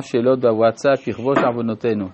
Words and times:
שאלות 0.00 0.40
בוואטסאפ, 0.40 1.08
יכבוש 1.08 1.38
עוונותינו. 1.38 2.08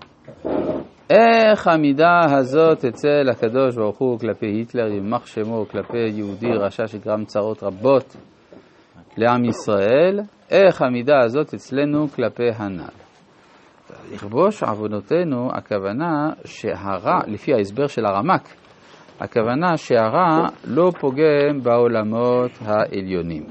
איך 1.10 1.68
המידה 1.68 2.20
הזאת 2.24 2.84
אצל 2.84 3.28
הקדוש 3.30 3.76
ברוך 3.76 3.98
הוא 3.98 4.18
כלפי 4.18 4.46
היטלר, 4.46 4.86
יימח 4.86 5.26
שמו, 5.26 5.66
כלפי 5.70 5.98
יהודי 5.98 6.52
רשע 6.52 6.86
שגרם 6.86 7.24
צרות 7.24 7.62
רבות 7.62 8.16
לעם 9.16 9.44
ישראל, 9.44 10.20
איך 10.50 10.82
המידה 10.82 11.20
הזאת 11.24 11.54
אצלנו 11.54 12.08
כלפי 12.08 12.48
הנ"ל. 12.56 12.84
לכבוש 14.14 14.62
עוונותינו, 14.62 15.48
הכוונה 15.52 16.30
שהרע, 16.44 17.18
לפי 17.26 17.54
ההסבר 17.54 17.86
של 17.86 18.06
הרמק, 18.06 18.48
הכוונה 19.20 19.76
שהרע 19.76 20.48
לא 20.64 20.90
פוגם 21.00 21.60
בעולמות 21.62 22.50
העליונים. 22.64 23.42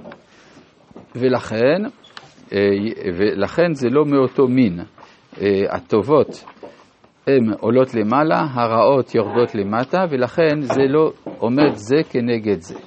ולכן, 1.16 2.05
ולכן 3.18 3.73
זה 3.73 3.89
לא 3.89 4.05
מאותו 4.05 4.48
מין. 4.48 4.80
הטובות 5.70 6.45
הן 7.27 7.54
עולות 7.59 7.94
למעלה, 7.94 8.48
הרעות 8.54 9.16
יורדות 9.16 9.55
למטה, 9.55 10.05
ולכן 10.09 10.62
זה 10.62 10.81
לא 10.90 11.12
עומד 11.40 11.71
זה 11.73 11.98
כנגד 12.09 12.62
זה. 12.62 12.80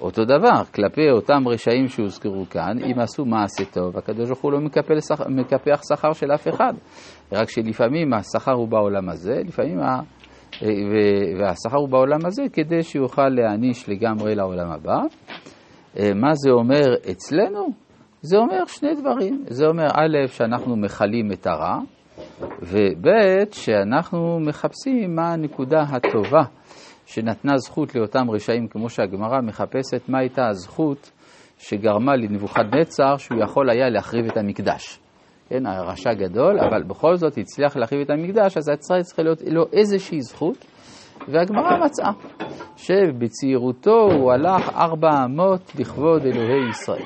אותו 0.00 0.24
דבר, 0.24 0.64
כלפי 0.74 1.10
אותם 1.10 1.48
רשעים 1.48 1.88
שהוזכרו 1.88 2.44
כאן, 2.50 2.78
אם 2.84 2.98
עשו 2.98 3.24
מעשה 3.24 3.64
טוב, 3.64 3.96
הקדוש 3.96 4.28
ברוך 4.28 4.40
הוא 4.40 4.52
לא 4.52 4.60
מקפח, 4.60 5.20
מקפח 5.28 5.80
שכר 5.88 6.12
של 6.12 6.32
אף 6.34 6.48
אחד, 6.48 6.72
רק 7.32 7.50
שלפעמים 7.50 8.12
השכר 8.14 8.52
הוא 8.52 8.68
בעולם 8.68 9.08
הזה, 9.08 9.34
לפעמים 9.46 9.80
ה... 9.80 10.00
והשכר 11.40 11.76
הוא 11.76 11.88
בעולם 11.88 12.26
הזה 12.26 12.42
כדי 12.52 12.82
שיוכל 12.82 13.28
להעניש 13.28 13.88
לגמרי 13.88 14.34
לעולם 14.34 14.70
הבא. 14.70 14.98
מה 16.14 16.34
זה 16.34 16.50
אומר 16.50 16.94
אצלנו? 17.10 17.87
זה 18.22 18.36
אומר 18.36 18.66
שני 18.66 18.94
דברים. 18.94 19.44
זה 19.46 19.66
אומר 19.66 19.86
א', 19.86 20.26
שאנחנו 20.26 20.76
מכלים 20.76 21.32
את 21.32 21.46
הרע, 21.46 21.78
וב', 22.62 23.08
שאנחנו 23.52 24.40
מחפשים 24.40 25.14
מה 25.16 25.32
הנקודה 25.32 25.80
הטובה 25.80 26.42
שנתנה 27.06 27.56
זכות 27.56 27.94
לאותם 27.94 28.30
רשעים, 28.30 28.68
כמו 28.68 28.88
שהגמרא 28.88 29.40
מחפשת 29.40 30.08
מה 30.08 30.18
הייתה 30.18 30.48
הזכות 30.48 31.10
שגרמה 31.58 32.16
לנבוכדנצר 32.16 33.16
שהוא 33.16 33.42
יכול 33.42 33.70
היה 33.70 33.88
להחריב 33.88 34.26
את 34.26 34.36
המקדש. 34.36 34.98
כן, 35.48 35.66
הרשע 35.66 36.14
גדול, 36.14 36.60
אבל 36.60 36.82
בכל 36.82 37.16
זאת 37.16 37.38
הצליח 37.38 37.76
להחריב 37.76 38.00
את 38.00 38.10
המקדש, 38.10 38.56
אז 38.56 38.68
היה 38.68 38.76
צריך 38.76 39.18
להיות 39.18 39.42
לו 39.46 39.64
איזושהי 39.72 40.20
זכות, 40.20 40.64
והגמרא 41.28 41.84
מצאה 41.84 42.10
שבצעירותו 42.76 44.00
הוא 44.12 44.32
הלך 44.32 44.68
ארבע 44.68 45.24
אמות 45.24 45.72
לכבוד 45.78 46.22
אלוהי 46.26 46.68
ישראל. 46.70 47.04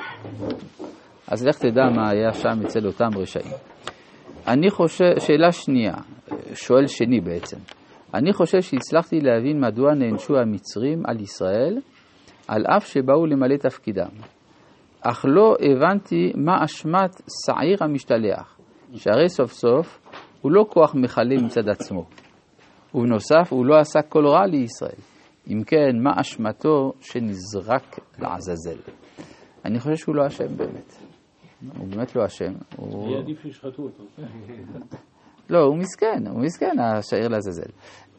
אז 1.28 1.46
לך 1.46 1.58
תדע 1.58 1.82
מה 1.96 2.10
היה 2.10 2.32
שם 2.32 2.66
אצל 2.66 2.86
אותם 2.86 3.08
רשעים. 3.16 3.52
אני 4.48 4.70
חושב, 4.70 5.18
שאלה 5.18 5.52
שנייה, 5.52 5.94
שואל 6.54 6.86
שני 6.86 7.20
בעצם, 7.20 7.56
אני 8.14 8.32
חושב 8.32 8.60
שהצלחתי 8.60 9.20
להבין 9.20 9.60
מדוע 9.60 9.94
נענשו 9.94 10.38
המצרים 10.38 11.02
על 11.06 11.20
ישראל, 11.20 11.78
על 12.48 12.66
אף 12.76 12.86
שבאו 12.86 13.26
למלא 13.26 13.56
תפקידם. 13.56 14.10
אך 15.00 15.24
לא 15.28 15.56
הבנתי 15.60 16.32
מה 16.34 16.64
אשמת 16.64 17.20
שעיר 17.46 17.76
המשתלח, 17.80 18.58
שהרי 18.94 19.28
סוף 19.28 19.52
סוף 19.52 20.00
הוא 20.40 20.52
לא 20.52 20.64
כוח 20.68 20.94
מכלה 20.94 21.36
מצד 21.44 21.68
עצמו. 21.68 22.04
ובנוסף, 22.94 23.48
הוא 23.52 23.66
לא 23.66 23.78
עשה 23.78 24.02
כל 24.02 24.26
רע 24.26 24.46
לישראל. 24.46 25.00
אם 25.50 25.62
כן, 25.66 26.02
מה 26.02 26.10
אשמתו 26.20 26.92
שנזרק 27.00 27.98
לעזאזל? 28.18 28.78
אני 29.64 29.78
חושב 29.80 29.96
שהוא 29.96 30.14
לא 30.16 30.26
אשם 30.26 30.56
באמת. 30.56 31.11
הוא 31.78 31.88
באמת 31.88 32.16
לא 32.16 32.26
אשם. 32.26 32.52
היה 32.78 33.18
עדיף 33.18 33.42
שישחטו 33.42 33.82
אותו. 33.82 34.04
לא, 35.50 35.58
הוא 35.58 35.76
מסכן, 35.76 36.26
הוא 36.26 36.40
מסכן, 36.40 36.76
השעיר 36.80 37.28
לעזאזל. 37.28 37.70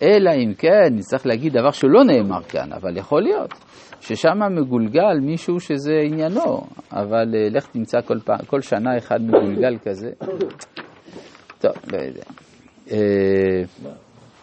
אלא 0.02 0.32
אם 0.32 0.54
כן, 0.54 0.88
נצטרך 0.92 1.26
להגיד 1.26 1.54
דבר 1.54 1.72
שלא 1.72 2.04
נאמר 2.04 2.44
כאן, 2.44 2.74
אבל 2.74 2.98
יכול 2.98 3.22
להיות 3.22 3.54
ששם 4.02 4.40
מגולגל 4.62 5.20
מישהו 5.22 5.60
שזה 5.60 6.00
עניינו, 6.06 6.62
אבל 6.92 7.26
לך 7.52 7.68
תמצא 7.68 8.02
כל, 8.02 8.20
פעם, 8.20 8.40
כל 8.48 8.62
שנה 8.62 8.98
אחד 8.98 9.22
מגולגל 9.22 9.78
כזה. 9.78 10.12
טוב, 11.60 11.74
לא 11.92 11.98
יודע. 11.98 12.24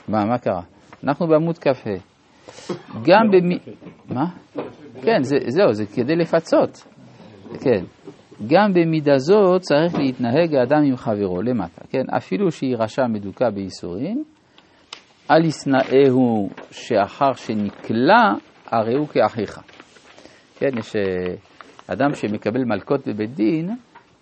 מה, 0.09 0.25
מה 0.25 0.39
קרה? 0.39 0.63
אנחנו 1.05 1.27
בעמוד 1.27 1.59
כ"ה. 1.59 1.71
גם 3.05 3.31
במי... 3.31 3.59
מה? 4.09 4.25
כן, 5.03 5.23
זהו, 5.23 5.73
זה 5.73 5.87
כדי 5.87 6.17
לפצות. 6.17 6.87
כן. 7.61 7.85
גם 8.47 8.73
במידה 8.75 9.19
זו 9.19 9.61
צריך 9.61 9.95
להתנהג 9.95 10.55
האדם 10.55 10.83
עם 10.85 10.97
חברו 10.97 11.43
למטה, 11.43 11.83
כן? 11.91 12.05
אפילו 12.17 12.51
שהיא 12.51 12.77
רשע 12.79 13.07
מדוכא 13.07 13.51
בייסורים, 13.51 14.25
אל 15.31 15.45
ישנאהו 15.45 16.49
שאחר 16.71 17.33
שנקלע, 17.33 18.33
הרי 18.67 18.95
הוא 18.95 19.09
כאחיך. 19.09 19.61
כן, 20.59 20.79
יש 20.79 20.97
אדם 21.87 22.15
שמקבל 22.15 22.65
מלקות 22.65 23.09
בבית 23.09 23.35
דין, 23.35 23.71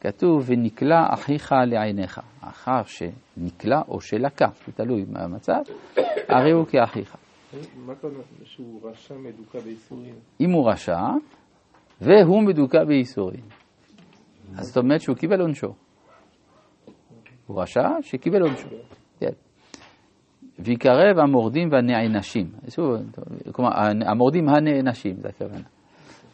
כתוב 0.00 0.44
ונקלע 0.46 1.06
אחיך 1.14 1.54
לעיניך. 1.66 2.20
אחר 2.40 2.82
שנקלע 2.84 3.80
או 3.88 4.00
שלקה, 4.00 4.46
זה 4.66 4.72
תלוי 4.72 5.04
במצב, 5.04 5.60
הרי 6.28 6.52
הוא 6.52 6.66
כאחיך. 6.66 7.16
מה 7.86 7.94
קורה 7.94 8.14
שהוא 8.44 8.80
רשע 8.90 9.14
מדוכא 9.14 9.58
בייסורים? 9.58 10.14
אם 10.40 10.50
הוא 10.50 10.70
רשע, 10.70 11.00
והוא 12.00 12.42
מדוכא 12.42 12.84
בייסורים. 12.84 13.42
אז 14.56 14.66
זאת 14.66 14.76
אומרת 14.76 15.00
שהוא 15.00 15.16
קיבל 15.16 15.40
עונשו. 15.40 15.74
הוא 17.46 17.62
רשע 17.62 17.88
שקיבל 18.02 18.42
עונשו. 18.42 18.68
כן. 19.20 19.32
ויקרב 20.58 21.18
המורדים 21.18 21.68
והנענשים. 21.72 22.46
כלומר, 23.52 23.70
המורדים 24.06 24.48
הנענשים, 24.48 25.16
זה 25.16 25.28
הכוונה. 25.28 25.64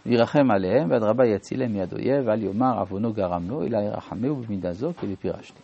וירחם 0.07 0.51
עליהם, 0.51 0.91
ואדרבה 0.91 1.27
יצילם 1.27 1.73
מיד 1.73 1.93
אויב, 1.93 2.27
ואל 2.27 2.43
יאמר 2.43 2.79
עוונו 2.79 3.13
גרם 3.13 3.49
לו, 3.49 3.63
אלא 3.63 3.79
ירחמהו 3.79 4.37
במידה 4.37 4.73
זו 4.73 4.93
כלי 4.95 5.17
פירשתי. 5.17 5.61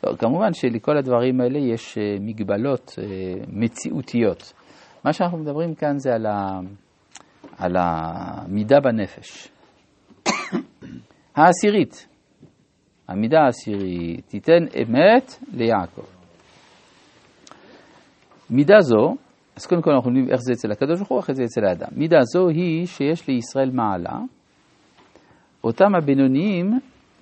טוב, 0.00 0.16
כמובן 0.16 0.52
שלכל 0.52 0.96
הדברים 0.96 1.40
האלה 1.40 1.58
יש 1.58 1.98
מגבלות 2.20 2.98
מציאותיות. 3.48 4.52
מה 5.04 5.12
שאנחנו 5.12 5.38
מדברים 5.38 5.74
כאן 5.74 5.98
זה 5.98 6.14
על, 6.14 6.26
ה... 6.26 6.60
על 7.58 7.76
המידה 7.78 8.80
בנפש. 8.80 9.48
העשירית, 11.36 12.08
המידה 13.08 13.38
העשירית, 13.40 14.26
תיתן 14.26 14.64
אמת 14.82 15.34
ליעקב. 15.52 16.06
מידה 18.50 18.80
זו, 18.80 19.14
אז 19.56 19.66
קודם 19.66 19.82
כל 19.82 19.90
אנחנו 19.90 20.10
יודעים 20.10 20.30
איך 20.30 20.40
זה 20.40 20.52
אצל 20.52 20.72
הקדוש 20.72 20.98
ברוך 20.98 21.08
הוא, 21.08 21.18
איך 21.18 21.32
זה 21.32 21.44
אצל 21.44 21.64
האדם. 21.64 21.88
מידה 21.96 22.18
זו 22.22 22.48
היא 22.48 22.86
שיש 22.86 23.28
לישראל 23.28 23.70
מעלה, 23.70 24.18
אותם 25.64 25.94
הבינוניים 25.94 26.70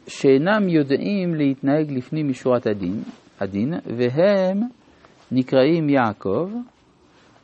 שאינם 0.06 0.68
יודעים 0.68 1.34
להתנהג 1.34 1.90
לפנים 1.90 2.28
משורת 2.28 2.66
הדין, 2.66 3.02
הדין, 3.40 3.74
והם 3.96 4.60
נקראים 5.32 5.88
יעקב, 5.88 6.50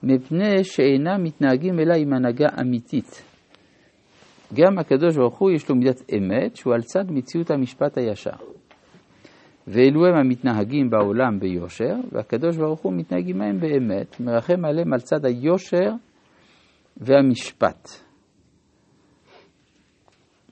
מפני 0.03 0.65
שאינם 0.65 1.25
מתנהגים 1.25 1.81
אלא 1.81 1.95
עם 1.95 2.13
הנהגה 2.13 2.49
אמיתית. 2.61 3.23
גם 4.55 4.79
הקדוש 4.79 5.17
ברוך 5.17 5.39
הוא 5.39 5.51
יש 5.51 5.69
לו 5.69 5.77
מידת 5.77 6.03
אמת 6.13 6.57
שהוא 6.57 6.75
על 6.75 6.83
צד 6.83 7.11
מציאות 7.11 7.51
המשפט 7.51 7.99
הישר. 7.99 8.37
ואלו 9.67 10.07
הם 10.07 10.15
המתנהגים 10.17 10.91
בעולם 10.91 11.39
ביושר, 11.39 11.95
והקדוש 12.13 12.57
ברוך 12.57 12.81
הוא 12.81 12.93
מתנהג 12.93 13.31
עמהם 13.31 13.61
באמת, 13.61 14.21
מרחם 14.21 14.65
עליהם 14.65 14.93
על 14.93 15.01
צד 15.01 15.25
היושר 15.25 15.91
והמשפט. 16.97 17.89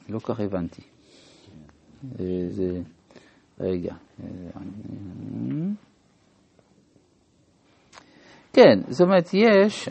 לא 0.08 0.18
כך 0.18 0.40
הבנתי. 0.40 0.82
זה... 2.48 2.80
רגע. 3.60 3.94
כן, 8.52 8.80
זאת 8.88 9.00
אומרת, 9.00 9.28
יש... 9.34 9.88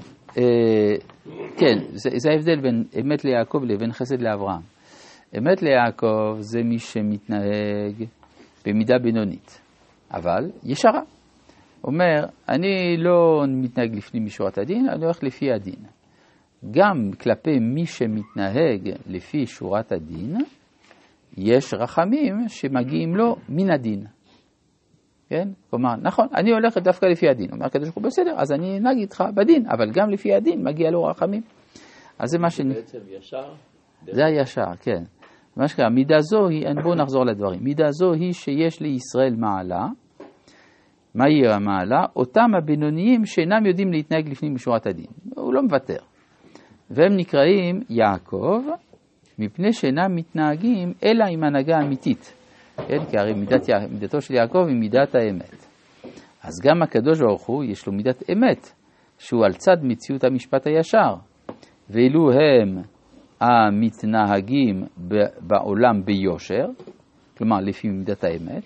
כן, 1.57 1.77
זה, 1.91 2.09
זה 2.15 2.30
ההבדל 2.31 2.62
בין 2.62 2.83
אמת 3.01 3.25
ליעקב 3.25 3.59
לבין 3.63 3.91
חסד 3.91 4.21
לאברהם. 4.21 4.62
אמת 5.38 5.62
ליעקב 5.62 6.35
זה 6.39 6.63
מי 6.63 6.80
שמתנהג 6.80 8.03
במידה 8.65 8.97
בינונית, 9.00 9.62
אבל 10.13 10.51
ישרה. 10.63 11.01
אומר, 11.83 12.25
אני 12.50 12.97
לא 12.97 13.44
מתנהג 13.47 13.95
לפנים 13.95 14.25
משורת 14.25 14.57
הדין, 14.57 14.89
אני 14.89 15.03
הולך 15.03 15.24
לפי 15.24 15.51
הדין. 15.51 15.80
גם 16.71 17.12
כלפי 17.21 17.59
מי 17.59 17.86
שמתנהג 17.86 18.89
לפי 19.07 19.45
שורת 19.45 19.91
הדין, 19.91 20.36
יש 21.38 21.74
רחמים 21.74 22.47
שמגיעים 22.47 23.15
לו 23.15 23.36
מן 23.50 23.71
הדין. 23.71 24.03
כן? 25.33 25.47
כלומר, 25.69 25.95
נכון, 26.01 26.27
אני 26.35 26.51
הולך 26.51 26.77
דווקא 26.77 27.06
לפי 27.06 27.30
הדין. 27.30 27.47
אומר 27.51 27.65
הקדוש 27.65 27.89
ברוך 27.89 27.95
הוא, 27.95 28.03
בסדר, 28.03 28.35
אז 28.38 28.51
אני 28.51 28.77
אנהג 28.77 28.97
איתך 28.97 29.24
בדין, 29.35 29.65
אבל 29.69 29.91
גם 29.91 30.09
לפי 30.09 30.33
הדין 30.33 30.63
מגיע 30.63 30.91
לו 30.91 31.03
רחמים. 31.03 31.41
אז 32.19 32.30
זה 32.30 32.39
מה 32.39 32.50
ש... 32.50 32.62
בעצם 32.62 33.00
ישר? 33.18 33.53
זה 34.12 34.25
הישר, 34.25 34.75
כן. 34.81 35.03
מה 35.57 35.68
שקרה, 35.68 35.89
מידה 35.89 36.19
זו 36.19 36.47
היא, 36.47 36.68
בואו 36.83 36.95
נחזור 36.95 37.25
לדברים, 37.25 37.63
מידה 37.63 37.91
זו 37.91 38.13
היא 38.13 38.33
שיש 38.33 38.81
לישראל 38.81 39.35
מעלה, 39.35 39.88
מהי 41.15 41.47
המעלה? 41.47 42.06
אותם 42.15 42.56
הבינוניים 42.57 43.25
שאינם 43.25 43.65
יודעים 43.65 43.91
להתנהג 43.91 44.29
לפנים 44.29 44.53
משורת 44.53 44.88
הדין. 44.88 45.07
הוא 45.36 45.53
לא 45.53 45.62
מוותר. 45.62 46.00
והם 46.89 47.18
נקראים 47.18 47.79
יעקב, 47.89 48.62
מפני 49.39 49.74
שאינם 49.74 50.15
מתנהגים 50.15 50.94
אלא 51.03 51.25
עם 51.31 51.44
הנהגה 51.44 51.77
אמיתית. 51.81 52.43
כן, 52.75 53.06
כי 53.12 53.18
הרי 53.18 53.34
מידת, 53.34 53.70
מידתו 53.90 54.22
של 54.22 54.34
יעקב 54.34 54.66
היא 54.68 54.75
מידת 54.75 55.16
האמת. 55.16 55.66
אז 56.44 56.52
גם 56.64 56.81
הקדוש 56.81 57.20
ברוך 57.20 57.46
הוא 57.46 57.64
יש 57.64 57.88
לו 57.88 57.94
מידת 57.94 58.30
אמת, 58.30 58.72
שהוא 59.18 59.46
על 59.46 59.54
צד 59.54 59.78
מציאות 59.84 60.24
המשפט 60.24 60.68
הישר. 60.68 61.16
ואילו 61.90 62.31
הם 62.31 62.78
המתנהגים 63.42 64.84
בעולם 65.40 66.06
ביושר, 66.06 66.66
כלומר 67.38 67.58
לפי 67.62 67.88
מידת 67.88 68.24
האמת, 68.24 68.64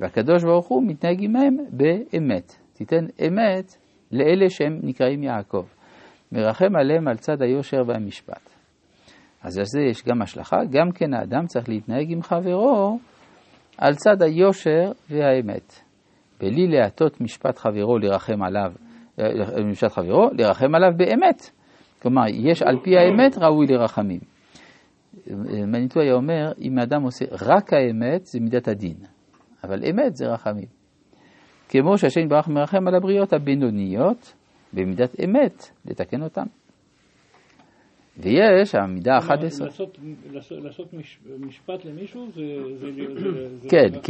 והקדוש 0.00 0.44
ברוך 0.44 0.68
הוא 0.68 0.82
מתנהג 0.86 1.24
עמהם 1.24 1.56
באמת. 1.70 2.56
תיתן 2.72 3.06
אמת 3.28 3.76
לאלה 4.12 4.50
שהם 4.50 4.80
נקראים 4.82 5.22
יעקב. 5.22 5.64
מרחם 6.32 6.76
עליהם 6.76 7.08
על 7.08 7.16
צד 7.16 7.42
היושר 7.42 7.82
והמשפט. 7.86 8.50
אז 9.42 9.58
על 9.58 9.64
זה 9.64 9.80
יש 9.90 10.04
גם 10.04 10.22
השלכה, 10.22 10.56
גם 10.70 10.92
כן 10.94 11.14
האדם 11.14 11.46
צריך 11.46 11.68
להתנהג 11.68 12.12
עם 12.12 12.22
חברו 12.22 12.98
על 13.78 13.94
צד 13.94 14.22
היושר 14.22 14.92
והאמת. 15.10 15.80
בלי 16.40 16.66
להטות 16.66 17.20
משפט 17.20 17.58
חברו 17.58 17.98
לרחם 17.98 18.42
עליו, 18.42 18.72
אה, 19.20 19.64
משפט 19.70 19.92
חברו, 19.92 20.28
לרחם 20.38 20.74
עליו 20.74 20.90
באמת. 20.96 21.50
כלומר, 22.02 22.22
יש 22.28 22.62
על 22.62 22.78
פי 22.82 22.90
האמת 22.98 23.38
ראוי 23.38 23.66
לרחמים. 23.66 24.20
מניטו 25.66 26.00
היה 26.00 26.14
אומר, 26.14 26.52
אם 26.60 26.78
האדם 26.78 27.02
עושה 27.02 27.24
רק 27.32 27.72
האמת, 27.72 28.26
זה 28.26 28.40
מידת 28.40 28.68
הדין. 28.68 28.96
אבל 29.64 29.84
אמת 29.90 30.16
זה 30.16 30.26
רחמים. 30.26 30.66
כמו 31.68 31.98
שהשם 31.98 32.20
יתברך 32.20 32.48
מרחם 32.48 32.88
על 32.88 32.94
הבריות 32.94 33.32
הבינוניות, 33.32 34.34
במידת 34.72 35.20
אמת, 35.24 35.70
לתקן 35.86 36.22
אותם. 36.22 36.46
ויש 38.18 38.74
המידה 38.74 39.14
האחת 39.14 39.42
עשרה. 39.44 39.68
לעשות 40.50 40.94
משפט 41.38 41.84
למישהו 41.84 42.26
זה... 42.32 42.42
כן, 43.68 44.00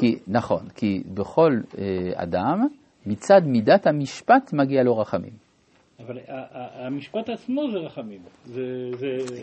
כי, 0.00 0.18
נכון, 0.28 0.68
כי 0.74 1.02
בכל 1.14 1.50
אה, 1.78 1.84
אדם, 2.14 2.66
מצד 3.06 3.40
מידת 3.44 3.86
המשפט 3.86 4.52
מגיע 4.52 4.82
לו 4.82 4.98
רחמים. 4.98 5.32
אבל 6.06 6.18
המשפט 6.74 7.28
עצמו 7.28 7.70
זה 7.72 7.78
רחמים. 7.78 8.20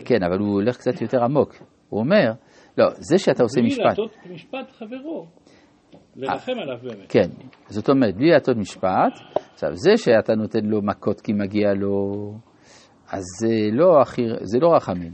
כן, 0.04 0.22
אבל 0.22 0.38
הוא 0.38 0.52
הולך 0.52 0.76
קצת 0.76 1.00
יותר 1.00 1.24
עמוק. 1.24 1.54
הוא 1.88 2.00
אומר, 2.00 2.32
לא, 2.78 2.86
זה 2.90 3.18
שאתה 3.18 3.42
עושה 3.42 3.60
משפט... 3.62 3.78
בלי 3.78 3.88
לעשות 3.88 4.16
משפט 4.30 4.70
חברו. 4.70 5.26
לרחם 6.16 6.52
עליו 6.52 6.78
באמת. 6.82 7.06
כן, 7.08 7.28
זאת 7.68 7.88
אומרת, 7.88 8.16
בלי 8.16 8.30
לעשות 8.30 8.56
משפט, 8.56 9.12
עכשיו 9.52 9.70
זה 9.74 9.96
שאתה 9.96 10.34
נותן 10.34 10.64
לו 10.64 10.82
מכות 10.82 11.20
כי 11.20 11.32
מגיע 11.32 11.74
לו, 11.74 12.32
אז 13.10 13.22
זה 13.40 13.54
לא, 13.72 14.00
הכי, 14.00 14.22
זה 14.42 14.58
לא 14.58 14.74
רחמים. 14.76 15.12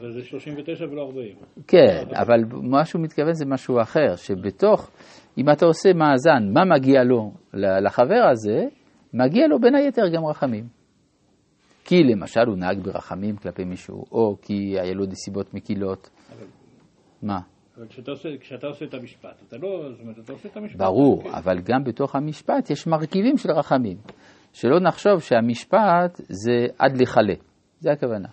אבל 0.00 0.12
זה 0.12 0.24
39 0.24 0.84
ולא 0.84 1.02
40. 1.02 1.36
כן, 1.66 2.04
אבל 2.14 2.44
מה 2.62 2.84
שהוא 2.84 3.02
מתכוון 3.02 3.32
זה 3.32 3.46
משהו 3.46 3.80
אחר, 3.80 4.16
שבתוך, 4.16 4.90
אם 5.38 5.50
אתה 5.52 5.66
עושה 5.66 5.92
מאזן, 5.92 6.52
מה 6.52 6.64
מגיע 6.64 7.04
לו 7.04 7.32
לחבר 7.54 8.28
הזה, 8.32 8.64
מגיע 9.14 9.46
לו 9.46 9.58
בין 9.58 9.74
היתר 9.74 10.08
גם 10.14 10.24
רחמים. 10.24 10.64
כי 11.84 12.02
למשל 12.02 12.40
הוא 12.46 12.56
נהג 12.56 12.78
ברחמים 12.78 13.36
כלפי 13.36 13.64
מישהו, 13.64 14.04
או 14.12 14.36
כי 14.42 14.80
היה 14.80 14.94
לו 14.94 15.04
נסיבות 15.06 15.54
מקילות. 15.54 16.10
אבל... 16.32 16.46
מה? 17.22 17.38
אבל 17.76 17.86
כשאתה 17.88 18.10
עושה, 18.10 18.28
כשאתה 18.40 18.66
עושה 18.66 18.84
את 18.84 18.94
המשפט, 18.94 19.42
אתה 19.48 19.56
לא, 19.56 19.90
זאת 19.92 20.00
אומרת, 20.00 20.18
אתה 20.18 20.32
עושה 20.32 20.48
את 20.48 20.56
המשפט. 20.56 20.78
ברור. 20.78 21.22
אבל 21.32 21.60
גם 21.60 21.84
בתוך 21.84 22.16
המשפט 22.16 22.70
יש 22.70 22.86
מרכיבים 22.86 23.36
של 23.36 23.50
רחמים. 23.50 23.96
שלא 24.54 24.80
נחשוב 24.80 25.20
שהמשפט 25.20 26.20
זה 26.28 26.66
עד 26.78 26.96
לכלה. 27.00 27.34
זה 27.80 27.92
הכוונה. 27.92 28.28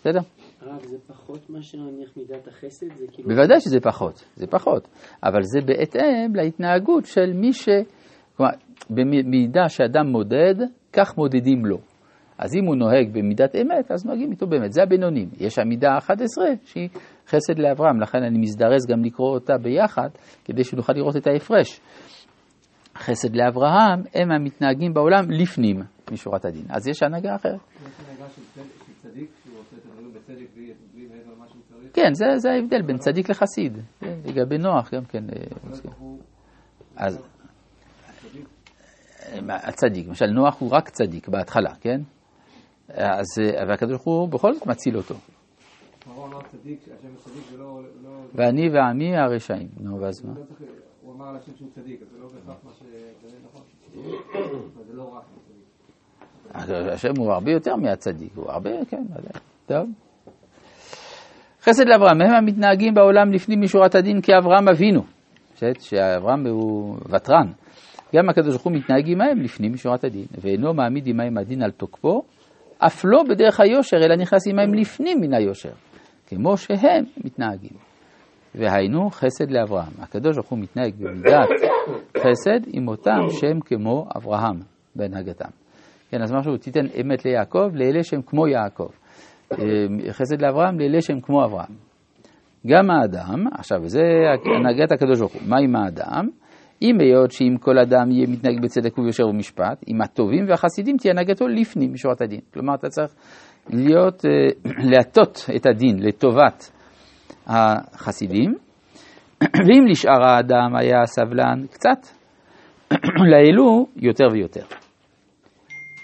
בסדר? 0.00 0.20
הרב, 0.60 0.82
זה 0.82 0.96
פחות 1.06 1.50
מאשר 1.50 1.78
נניח 1.78 2.16
מידת 2.16 2.48
החסד? 2.48 2.86
זה 2.96 3.06
כאילו... 3.12 3.28
בוודאי 3.28 3.60
שזה 3.60 3.80
פחות, 3.80 4.24
זה 4.36 4.46
פחות. 4.46 4.88
אבל 5.22 5.42
זה 5.42 5.60
בהתאם 5.66 6.34
להתנהגות 6.34 7.04
של 7.04 7.32
מי 7.34 7.52
ש... 7.52 7.68
כלומר, 8.36 8.52
במידה 8.90 9.68
שאדם 9.68 10.06
מודד, 10.06 10.54
כך 10.92 11.18
מודדים 11.18 11.66
לו. 11.66 11.78
אז 12.38 12.50
אם 12.54 12.66
הוא 12.66 12.76
נוהג 12.76 13.12
במידת 13.12 13.56
אמת, 13.56 13.90
אז 13.90 14.06
נוהגים 14.06 14.30
איתו 14.30 14.46
באמת. 14.46 14.72
זה 14.72 14.82
הבינונים. 14.82 15.28
יש 15.38 15.58
המידה 15.58 15.90
ה-11 15.90 16.56
שהיא 16.64 16.88
חסד 17.26 17.58
לאברהם, 17.58 18.00
לכן 18.00 18.22
אני 18.22 18.38
מזדרז 18.38 18.86
גם 18.86 19.04
לקרוא 19.04 19.34
אותה 19.34 19.58
ביחד, 19.58 20.08
כדי 20.44 20.64
שנוכל 20.64 20.92
לראות 20.92 21.16
את 21.16 21.26
ההפרש. 21.26 21.80
חסד 23.00 23.36
לאברהם 23.36 24.02
הם 24.14 24.32
המתנהגים 24.32 24.94
בעולם 24.94 25.30
לפנים 25.30 25.82
משורת 26.12 26.44
הדין. 26.44 26.64
אז 26.68 26.88
יש 26.88 27.02
הנהגה 27.02 27.34
אחרת. 27.34 27.60
כן, 31.92 32.14
זה, 32.14 32.24
זה 32.36 32.50
ההבדל 32.50 32.82
בין 32.82 32.98
צדיק 32.98 33.30
לחסיד. 33.30 33.78
כן, 34.00 34.18
לגבי 34.24 34.58
נוח 34.58 34.94
גם 34.94 35.04
כן. 35.04 35.24
אה, 35.30 35.44
אז 36.96 37.22
הצדיק, 39.48 40.08
למשל 40.08 40.26
נוח 40.26 40.60
הוא 40.60 40.70
רק 40.72 40.88
צדיק 40.88 41.28
בהתחלה, 41.28 41.74
כן? 41.80 42.00
אז, 42.88 43.26
והקדוש 43.68 43.90
ברוך 43.90 44.04
הוא 44.04 44.28
בכל 44.28 44.54
זאת 44.54 44.66
מציל 44.66 44.96
אותו. 44.96 45.14
ואני 48.34 48.68
ועמי 48.68 49.16
הרשעים. 49.16 49.68
נו, 49.80 50.00
ואז 50.00 50.24
מה? 50.24 50.32
הוא 51.02 51.14
אמר 51.14 51.28
על 51.28 51.36
השם 51.36 51.52
שהוא 51.56 51.68
צדיק, 51.74 52.02
אז 52.02 52.08
זה 52.12 52.18
לא 52.18 52.26
בהכרח 52.26 52.64
מה 52.64 52.70
ש... 52.72 52.82
נכון. 53.44 53.62
זה 54.86 54.96
לא 54.96 55.02
רק 55.02 55.22
צדיק. 55.24 56.92
השם 56.92 57.12
הוא 57.18 57.32
הרבה 57.32 57.50
יותר 57.50 57.76
מהצדיק, 57.76 58.32
הוא 58.36 58.50
הרבה, 58.50 58.70
כן, 58.88 59.02
טוב. 59.66 59.88
חסד 61.62 61.84
לאברהם, 61.86 62.20
הם 62.20 62.34
המתנהגים 62.34 62.94
בעולם 62.94 63.32
לפנים 63.32 63.60
משורת 63.60 63.94
הדין 63.94 64.20
כאברהם 64.22 64.68
אבינו, 64.68 65.02
שאברהם 65.80 66.46
הוא 66.46 66.96
ותרן. 67.10 67.52
גם 68.16 68.28
הקדוש 68.28 68.48
ברוך 68.48 68.62
הוא 68.62 68.72
מתנהג 68.72 69.10
עמהם 69.10 69.40
לפנים 69.40 69.72
משורת 69.72 70.04
הדין, 70.04 70.26
ואינו 70.38 70.74
מעמיד 70.74 71.08
עמהם 71.08 71.38
הדין 71.38 71.62
על 71.62 71.70
תוקפו, 71.70 72.22
אף 72.78 73.04
לא 73.04 73.22
בדרך 73.28 73.60
היושר, 73.60 73.96
אלא 73.96 74.16
נכנס 74.16 74.46
עמהם 74.46 74.74
לפנים 74.74 75.20
מן 75.20 75.34
היושר, 75.34 75.72
כמו 76.30 76.56
שהם 76.56 77.04
מתנהגים. 77.24 77.76
והיינו 78.54 79.10
חסד 79.10 79.50
לאברהם. 79.50 79.92
הקדוש 79.98 80.36
ברוך 80.36 80.48
הוא 80.48 80.58
מתנהג 80.58 80.94
במידת 80.98 81.48
חסד 82.18 82.60
עם 82.72 82.88
אותם 82.88 83.18
שהם 83.28 83.60
כמו 83.60 84.06
אברהם 84.16 84.60
בהנהגתם. 84.96 85.48
כן, 86.10 86.22
אז 86.22 86.32
משהו, 86.32 86.56
תיתן 86.56 86.86
אמת 87.00 87.24
ליעקב, 87.24 87.68
לאלה 87.74 88.02
שהם 88.02 88.22
כמו 88.22 88.48
יעקב. 88.48 88.88
אה, 89.52 89.56
חסד 90.10 90.42
לאברהם, 90.42 90.80
לאלה 90.80 91.00
שהם 91.00 91.20
כמו 91.20 91.44
אברהם. 91.44 91.74
גם 92.66 92.90
האדם, 92.90 93.46
עכשיו, 93.58 93.88
זה 93.88 94.02
הנהגת 94.58 94.92
הקדוש 94.92 95.18
ברוך 95.18 95.32
הוא. 95.32 95.42
מה 95.48 95.56
עם 95.58 95.76
האדם? 95.76 96.28
אם 96.82 97.00
היות 97.00 97.30
שאם 97.30 97.56
כל 97.60 97.78
אדם 97.78 98.10
יהיה 98.10 98.26
מתנהג 98.28 98.62
בצדק 98.62 98.98
וביושר 98.98 99.28
ומשפט, 99.28 99.84
עם 99.86 100.02
הטובים 100.02 100.44
והחסידים 100.48 100.96
תהיה 100.96 101.12
הנהגתו 101.12 101.48
לפנים 101.48 101.92
משורת 101.92 102.20
הדין. 102.20 102.40
כלומר, 102.54 102.74
אתה 102.74 102.88
צריך 102.88 103.14
להיות, 103.70 104.24
אה, 104.24 104.30
להטות 104.92 105.46
את 105.56 105.66
הדין 105.66 105.98
לטובת 105.98 106.70
החסידים, 107.46 108.54
ואם 109.66 109.86
לשאר 109.90 110.22
האדם 110.26 110.76
היה 110.76 111.06
סבלן 111.06 111.66
קצת, 111.70 112.06
לאלו 113.32 113.86
יותר 113.96 114.26
ויותר. 114.32 114.64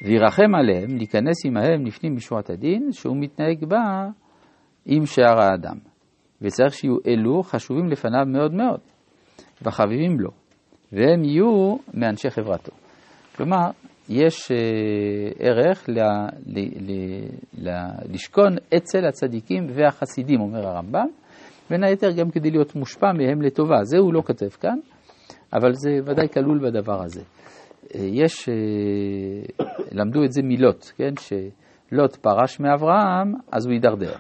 וירחם 0.05 0.55
עליהם 0.55 0.97
להיכנס 0.97 1.47
עמהם 1.47 1.87
לפנים 1.87 2.15
משורת 2.15 2.51
הדין, 2.51 2.93
שהוא 2.93 3.17
מתנהג 3.21 3.65
בה 3.65 4.07
עם 4.87 5.07
שאר 5.07 5.41
האדם. 5.41 5.77
וצריך 6.43 6.75
שיהיו 6.75 6.97
אלו 7.07 7.43
חשובים 7.43 7.87
לפניו 7.87 8.25
מאוד 8.27 8.55
מאוד, 8.55 8.81
וחביבים 9.63 10.21
לו, 10.21 10.31
והם 10.93 11.25
יהיו 11.25 11.77
מאנשי 11.95 12.31
חברתו. 12.31 12.73
כלומר, 13.37 13.71
יש 14.09 14.53
אה, 14.53 14.57
ערך 15.39 15.89
ל, 15.89 16.01
ל, 16.47 16.59
ל, 16.59 16.93
ל, 17.59 17.71
לשכון 18.13 18.57
אצל 18.77 19.07
הצדיקים 19.07 19.67
והחסידים, 19.75 20.41
אומר 20.41 20.67
הרמב"ם, 20.67 21.07
בין 21.71 21.85
היתר 21.85 22.11
גם 22.11 22.31
כדי 22.31 22.51
להיות 22.51 22.75
מושפע 22.75 23.13
מהם 23.13 23.43
לטובה. 23.43 23.85
זה 23.85 23.99
הוא 23.99 24.15
לא 24.15 24.21
כותב 24.21 24.49
כאן, 24.49 24.79
אבל 25.53 25.73
זה 25.75 25.91
ודאי 26.05 26.29
כלול 26.29 26.59
בדבר 26.67 27.03
הזה. 27.03 27.23
אה, 27.95 28.01
יש, 28.01 28.49
אה, 28.49 28.55
למדו 29.93 30.25
את 30.25 30.33
זה 30.33 30.43
מלוט, 30.45 30.91
כן? 30.97 31.13
שלוט 31.17 32.17
פרש 32.17 32.61
מאברהם, 32.61 33.35
אז 33.53 33.67
הוא 33.67 33.73
הידרדר. 33.73 34.15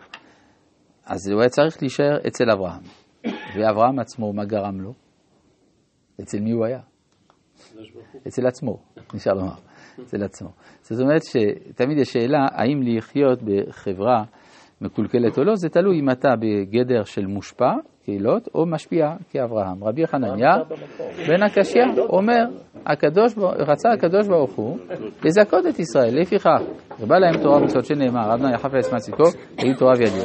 אז 1.06 1.28
הוא 1.28 1.40
היה 1.40 1.49
צריך 1.49 1.82
להישאר 1.82 2.18
אצל 2.26 2.50
אברהם. 2.50 2.82
ואברהם 3.56 3.99
עצמו, 3.99 4.32
מה 4.32 4.44
גרם 4.44 4.80
לו? 4.80 5.05
אצל 6.23 6.40
מי 6.40 6.50
הוא 6.50 6.64
היה? 6.64 6.80
אצל 8.28 8.46
עצמו, 8.46 8.78
נשאר 9.14 9.32
לומר. 9.32 9.54
אצל 10.02 10.23
עצמו. 10.23 10.49
זאת 10.80 11.00
אומרת 11.00 11.23
שתמיד 11.25 11.99
יש 11.99 12.12
שאלה, 12.12 12.46
האם 12.52 12.80
לחיות 12.82 13.42
בחברה 13.42 14.25
מקולקלת 14.80 15.38
או 15.38 15.44
לא, 15.44 15.52
זה 15.54 15.68
תלוי 15.68 16.00
אם 16.00 16.11
אתה 16.11 16.28
בגדר 16.40 17.04
של 17.04 17.26
מושפע, 17.26 17.73
קהילות, 18.04 18.49
או 18.54 18.66
משפיע 18.66 19.06
כאברהם. 19.30 19.85
רבי 19.85 20.06
חנניה 20.06 20.54
בן 21.28 21.42
הקשיא 21.42 21.82
אומר, 21.99 22.44
הקדוש, 22.87 23.32
רצה 23.38 23.88
הקדוש 23.92 24.28
ברוך 24.28 24.54
הוא 24.54 24.78
לזכות 25.25 25.66
את 25.66 25.78
ישראל, 25.78 26.20
לפיכך, 26.20 26.61
ובא 27.00 27.18
להם 27.18 27.42
תורה 27.42 27.56
ומצוות 27.56 27.85
שנאמר, 27.85 28.35
אדוני 28.35 28.54
יחף 28.54 28.73
לעצמא 28.75 28.99
צדקו, 28.99 29.25
ויהי 29.58 29.75
תורה 29.75 29.92
וידיר. 29.99 30.25